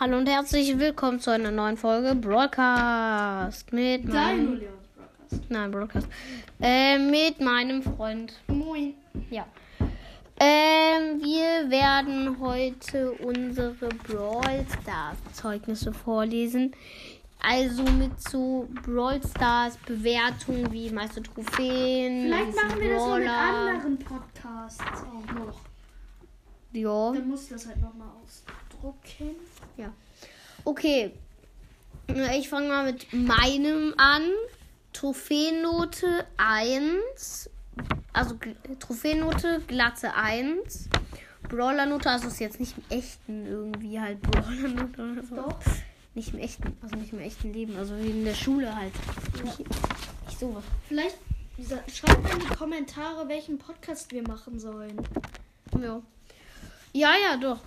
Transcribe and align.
Hallo 0.00 0.16
und 0.16 0.30
herzlich 0.30 0.78
willkommen 0.78 1.20
zu 1.20 1.30
einer 1.30 1.50
neuen 1.50 1.76
Folge 1.76 2.14
Broadcast 2.14 3.70
mit 3.70 4.06
meinem 4.06 4.58
Broadcast. 4.58 5.50
Nein, 5.50 5.70
Broadcast. 5.70 6.08
Äh, 6.58 6.96
mit 6.96 7.38
meinem 7.42 7.82
Freund. 7.82 8.32
Moin. 8.46 8.94
Ja. 9.28 9.44
Ähm, 10.38 11.20
wir 11.20 11.70
werden 11.70 12.40
heute 12.40 13.12
unsere 13.12 13.90
Brawl 14.08 14.64
Stars 14.80 15.18
Zeugnisse 15.34 15.92
vorlesen. 15.92 16.74
Also 17.38 17.82
mit 17.82 18.18
so 18.26 18.70
Brawl 18.82 19.20
Stars 19.22 19.76
Bewertungen 19.84 20.72
wie 20.72 20.88
meiste 20.88 21.22
Trophäen. 21.22 22.22
Vielleicht 22.22 22.56
machen 22.56 22.80
wir 22.80 22.94
das 22.94 23.18
mit 23.18 23.28
anderen 23.28 23.98
Podcasts 23.98 24.80
auch 24.80 25.34
noch. 25.34 25.60
Ja. 26.72 27.12
Dann 27.12 27.28
muss 27.28 27.42
ich 27.42 27.48
das 27.50 27.66
halt 27.66 27.82
nochmal 27.82 28.08
ausdrucken. 28.80 29.36
Ja. 29.76 29.92
Okay. 30.64 31.12
Ich 32.36 32.48
fange 32.48 32.68
mal 32.68 32.92
mit 32.92 33.12
meinem 33.12 33.94
an. 33.96 34.22
Trophäennote 34.92 36.26
1. 36.36 37.48
Also 38.12 38.36
Trophäennote 38.80 39.60
glatte 39.66 40.14
1. 40.14 40.88
Brawlernote, 41.48 42.10
also 42.10 42.28
ist 42.28 42.40
jetzt 42.40 42.60
nicht 42.60 42.76
im 42.76 42.84
echten 42.96 43.46
irgendwie 43.46 44.00
halt 44.00 44.20
Brawlernote 44.20 45.12
oder 45.12 45.22
so. 45.22 45.36
Doch. 45.36 45.58
Nicht 46.14 46.34
im 46.34 46.40
echten, 46.40 46.76
also 46.82 46.96
nicht 46.96 47.12
im 47.12 47.20
echten 47.20 47.52
Leben, 47.52 47.76
also 47.76 47.96
wie 47.98 48.10
in 48.10 48.24
der 48.24 48.34
Schule 48.34 48.74
halt. 48.74 48.92
Nicht, 49.44 49.60
nicht 49.60 50.38
sowas. 50.38 50.64
Vielleicht 50.88 51.16
schreibt 51.94 52.22
mal 52.24 52.32
in 52.32 52.40
die 52.40 52.54
Kommentare, 52.54 53.28
welchen 53.28 53.58
Podcast 53.58 54.10
wir 54.10 54.22
machen 54.26 54.58
sollen. 54.58 55.00
Ja. 55.80 56.02
Ja, 56.92 57.12
ja, 57.22 57.36
doch. 57.36 57.60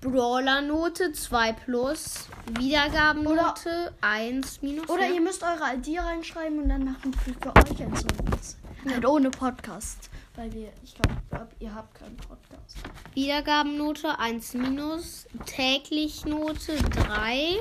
Brawlernote 0.00 1.12
2 1.12 1.52
plus. 1.52 2.26
Wiedergabennote 2.58 3.92
1 4.00 4.62
minus. 4.62 4.88
Oder 4.88 5.06
ja. 5.06 5.14
ihr 5.14 5.20
müsst 5.20 5.42
eure 5.42 5.74
ID 5.76 5.98
reinschreiben 5.98 6.58
und 6.60 6.68
dann 6.70 6.84
machen 6.84 7.14
wir 7.24 7.34
für 7.34 7.50
euch 7.50 7.82
ein 7.82 7.94
Zeugnis. 7.94 8.56
Halt 8.88 9.06
ohne 9.06 9.30
Podcast. 9.30 10.08
Weil 10.36 10.52
wir, 10.54 10.72
ich 10.82 10.94
glaube, 10.94 11.48
ihr 11.58 11.74
habt 11.74 11.94
keinen 11.94 12.16
Podcast. 12.16 12.78
Wiedergabennote 13.14 14.18
1 14.18 14.54
minus, 14.54 15.26
täglich 15.44 16.24
Note 16.24 16.76
3, 16.76 17.56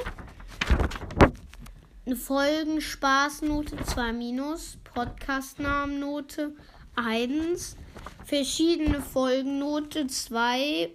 eine 2.06 2.16
Folgenspaßnote 2.16 3.84
2 3.84 4.14
minus, 4.14 4.78
Podcastnamennote 4.86 6.56
1, 6.96 7.76
verschiedene 8.24 9.02
Folgennote 9.02 10.08
2, 10.08 10.94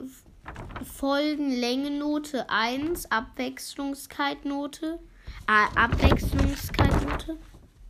Folgenlängennote 0.85 2.49
1, 2.49 3.11
Abwechslungskeitnote, 3.11 4.99
äh, 5.47 5.79
Abwechslungskeitnote, 5.79 7.39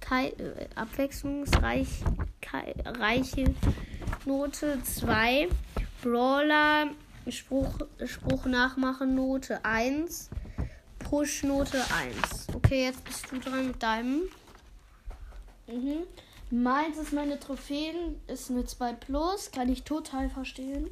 Kei, 0.01 0.29
äh, 0.29 0.69
abwechslungsreich, 0.75 1.89
kei, 2.43 2.75
reiche 2.85 3.55
Note 4.27 4.83
2, 4.83 5.49
Brawler, 6.03 6.91
Spruch, 7.29 7.79
Spruch 8.05 8.45
nachmachen, 8.45 9.15
Note 9.15 9.65
1. 9.65 10.29
Push, 10.99 11.45
Note 11.45 11.79
1. 11.79 12.49
Okay, 12.55 12.85
jetzt 12.85 13.03
bist 13.05 13.31
du 13.31 13.39
dran 13.39 13.69
mit 13.69 13.83
deinem. 13.83 14.23
Mhm. 15.67 16.03
Meins 16.51 16.99
ist 16.99 17.13
meine 17.13 17.41
Trophäen, 17.41 18.21
ist 18.27 18.51
eine 18.51 18.67
2 18.67 18.93
Plus, 18.93 19.51
kann 19.51 19.71
ich 19.71 19.85
total 19.85 20.29
verstehen. 20.29 20.89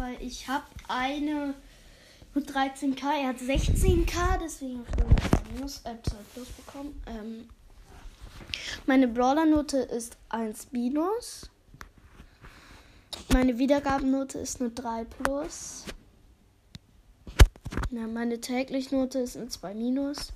Weil 0.00 0.16
ich 0.22 0.48
habe 0.48 0.64
eine 0.88 1.52
mit 2.32 2.50
13k, 2.50 3.04
er 3.20 3.28
hat 3.28 3.36
16k, 3.36 4.38
deswegen 4.42 4.78
habe 4.78 5.14
ich 5.14 5.38
eine 5.38 5.52
Minus, 5.52 5.82
äh, 5.84 5.94
2 6.02 6.16
Plus 6.32 6.48
bekommen. 6.48 7.02
Ähm, 7.06 7.50
meine 8.86 9.08
Brawler-Note 9.08 9.76
ist 9.76 10.16
1 10.30 10.72
Minus. 10.72 11.50
Meine 13.30 13.58
Wiedergabennote 13.58 14.38
ist 14.38 14.62
eine 14.62 14.70
3 14.70 15.04
Plus. 15.04 15.84
Na, 17.90 18.06
meine 18.06 18.40
täglich-Note 18.40 19.18
ist 19.18 19.36
eine 19.36 19.48
2 19.48 19.74
Minus. 19.74 20.32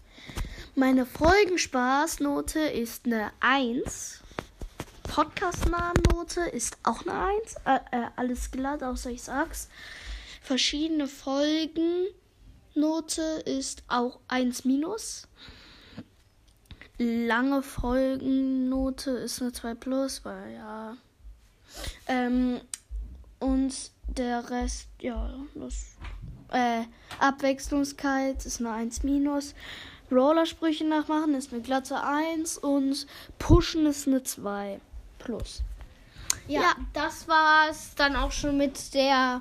Meine 0.74 1.06
Folgenspaßnote 1.06 2.60
ist 2.60 3.06
eine 3.06 3.32
1. 3.40 4.23
Podcast-Namennote 5.14 6.40
ist 6.40 6.76
auch 6.82 7.06
eine 7.06 7.12
1. 7.12 7.54
Äh, 7.66 7.76
äh, 7.92 8.06
alles 8.16 8.50
glatt, 8.50 8.82
außer 8.82 9.10
ich 9.12 9.22
sag's. 9.22 9.68
Verschiedene 10.42 11.06
Folgen. 11.06 12.08
Note 12.74 13.22
ist 13.46 13.84
auch 13.86 14.18
1 14.26 14.64
minus. 14.64 15.28
Lange 16.98 17.62
Folgennote 17.62 19.12
ist 19.12 19.40
eine 19.40 19.52
2 19.52 19.74
plus, 19.76 20.24
weil 20.24 20.52
ja. 20.52 20.96
Ähm, 22.08 22.60
und 23.38 23.92
der 24.08 24.50
Rest, 24.50 24.88
ja, 25.00 25.32
das. 25.54 25.94
Äh, 26.50 26.86
Abwechslungskeit 27.20 28.44
ist 28.44 28.58
eine 28.58 28.72
1 28.72 29.04
minus. 29.04 29.54
Rollersprüche 30.10 30.84
nachmachen 30.84 31.34
ist 31.34 31.52
eine 31.52 31.62
glatte 31.62 32.02
1 32.02 32.58
und 32.58 33.06
Pushen 33.38 33.86
ist 33.86 34.08
eine 34.08 34.24
2 34.24 34.80
plus. 35.24 35.62
Ja, 36.46 36.60
Ja. 36.60 36.72
das 36.92 37.26
war's 37.28 37.94
dann 37.96 38.16
auch 38.16 38.30
schon 38.32 38.56
mit 38.58 38.92
der 38.94 39.40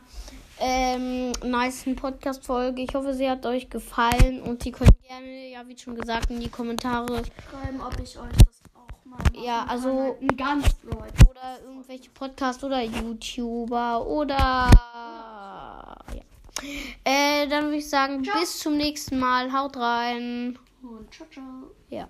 ähm, 0.60 1.32
nicen 1.44 1.96
Podcast-Folge. 1.96 2.82
Ich 2.84 2.94
hoffe, 2.96 3.14
sie 3.14 3.30
hat 3.30 3.46
euch 3.46 3.70
gefallen 3.70 4.42
und 4.42 4.66
ihr 4.66 4.72
könnt 4.72 5.02
gerne, 5.02 5.50
ja, 5.50 5.68
wie 5.68 5.78
schon 5.78 5.96
gesagt, 5.96 6.30
in 6.30 6.40
die 6.40 6.50
Kommentare 6.50 7.24
Schreiben, 7.50 7.82
ob 7.82 8.00
ich 8.00 8.18
euch 8.18 8.32
das 8.46 8.62
auch 8.76 9.06
mal 9.06 9.18
machen 9.18 9.44
Ja, 9.44 9.66
also- 9.68 9.90
kann. 9.90 9.98
Halt 10.08 10.22
ein 10.22 10.38
ganz 10.38 10.74
Brawl. 10.76 11.08
oder 11.30 11.60
irgendwelche 11.66 12.10
Podcasts 12.12 12.64
oder 12.64 12.82
YouTuber 12.82 14.06
oder 14.08 14.70
ja. 16.14 16.22
Äh, 17.04 17.48
dann 17.48 17.66
würde 17.66 17.78
ich 17.78 17.90
sagen, 17.90 18.24
Ciao. 18.24 18.40
bis 18.40 18.60
zum 18.60 18.78
nächsten 18.78 19.20
Mal. 19.20 19.52
Haut 19.52 19.76
rein. 19.76 20.58
Und 20.82 21.14
ciao, 21.14 21.28
ciao. 21.30 21.44
Ja. 21.90 22.08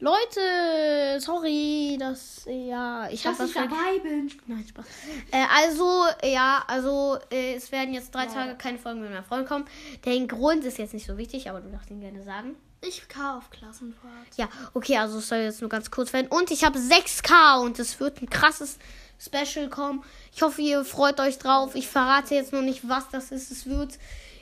Leute, 0.00 1.20
sorry, 1.20 1.96
dass 1.98 2.44
ja, 2.46 3.08
ich 3.10 3.24
habe 3.26 3.38
Dass 3.38 3.46
was 3.48 3.54
dabei 3.54 3.98
bin. 4.02 4.30
Nein, 4.46 4.64
Spaß. 4.68 4.84
Äh, 5.30 5.44
also, 5.54 6.04
ja, 6.22 6.64
also 6.66 7.18
äh, 7.30 7.54
es 7.54 7.70
werden 7.72 7.94
jetzt 7.94 8.14
drei 8.14 8.24
Ja. 8.24 8.32
Tage 8.32 8.56
keine 8.56 8.78
Folgen 8.78 9.00
mit 9.00 9.10
meinem 9.10 9.24
Freund 9.24 9.48
kommen. 9.48 9.64
Der 10.04 10.18
Grund 10.26 10.64
ist 10.64 10.78
jetzt 10.78 10.94
nicht 10.94 11.06
so 11.06 11.16
wichtig, 11.16 11.48
aber 11.48 11.60
du 11.60 11.70
darfst 11.70 11.90
ihn 11.90 12.00
gerne 12.00 12.22
sagen. 12.22 12.56
Ich 12.82 13.08
K 13.08 13.38
auf 13.38 13.48
Klassenfahrt. 13.50 14.36
Ja, 14.36 14.48
okay, 14.74 14.98
also 14.98 15.18
es 15.18 15.28
soll 15.28 15.38
jetzt 15.38 15.60
nur 15.62 15.70
ganz 15.70 15.90
kurz 15.90 16.12
werden. 16.12 16.26
Und 16.28 16.50
ich 16.50 16.64
habe 16.64 16.78
6K 16.78 17.60
und 17.62 17.78
es 17.78 17.98
wird 17.98 18.20
ein 18.20 18.28
krasses 18.28 18.78
Special 19.18 19.70
kommen. 19.70 20.04
Ich 20.34 20.42
hoffe, 20.42 20.60
ihr 20.60 20.84
freut 20.84 21.18
euch 21.20 21.38
drauf. 21.38 21.74
Ich 21.76 21.88
verrate 21.88 22.34
jetzt 22.34 22.52
noch 22.52 22.60
nicht, 22.60 22.86
was 22.86 23.08
das 23.10 23.30
ist. 23.30 23.50
Es 23.50 23.64
wird, 23.66 23.98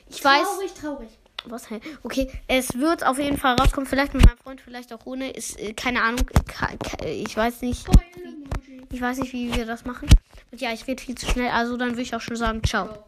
ich 0.09 0.25
weiß, 0.25 0.43
Traurig, 0.43 0.75
traurig. 0.75 1.09
Was, 1.47 1.71
hä? 1.71 1.81
okay, 2.03 2.31
es 2.49 2.79
wird 2.79 3.05
auf 3.05 3.19
jeden 3.19 3.39
Fall 3.39 3.57
rauskommen. 3.57 3.87
Vielleicht 3.87 4.15
mit 4.15 4.25
meinem 4.25 4.39
Freund, 4.39 4.61
vielleicht 4.61 4.93
auch 4.93 5.05
ohne. 5.05 5.31
Ist, 5.31 5.59
äh, 5.59 5.73
keine 5.73 6.03
Ahnung, 6.03 6.31
ich 7.05 7.37
weiß 7.37 7.63
nicht. 7.63 7.87
Ich 8.91 9.01
weiß 9.01 9.19
nicht, 9.19 9.33
wie 9.33 9.55
wir 9.55 9.65
das 9.65 9.85
machen. 9.85 10.09
Und 10.51 10.61
ja, 10.61 10.73
ich 10.73 10.87
rede 10.87 11.03
viel 11.03 11.15
zu 11.15 11.27
schnell. 11.27 11.51
Also 11.51 11.77
dann 11.77 11.91
würde 11.91 12.03
ich 12.03 12.15
auch 12.15 12.21
schon 12.21 12.37
sagen. 12.37 12.63
Ciao. 12.63 13.05